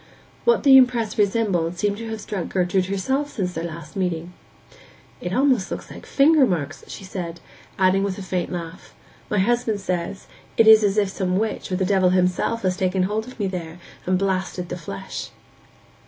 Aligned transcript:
What 0.45 0.63
the 0.63 0.77
impress 0.77 1.15
resembled 1.19 1.77
seemed 1.77 1.97
to 1.97 2.09
have 2.09 2.19
struck 2.19 2.49
Gertrude 2.49 2.87
herself 2.87 3.29
since 3.29 3.53
their 3.53 3.63
last 3.63 3.95
meeting. 3.95 4.33
'It 5.21 5.31
looks 5.31 5.71
almost 5.71 5.89
like 5.91 6.07
finger 6.07 6.47
marks,' 6.47 6.83
she 6.87 7.03
said; 7.03 7.39
adding 7.77 8.01
with 8.01 8.17
a 8.17 8.23
faint 8.23 8.51
laugh, 8.51 8.95
'my 9.29 9.37
husband 9.37 9.79
says 9.79 10.25
it 10.57 10.65
is 10.67 10.83
as 10.83 10.97
if 10.97 11.09
some 11.09 11.37
witch, 11.37 11.71
or 11.71 11.75
the 11.75 11.85
devil 11.85 12.09
himself, 12.09 12.63
had 12.63 12.75
taken 12.79 13.03
hold 13.03 13.27
of 13.27 13.39
me 13.39 13.45
there, 13.45 13.77
and 14.07 14.17
blasted 14.17 14.69
the 14.69 14.75
flesh. 14.75 15.29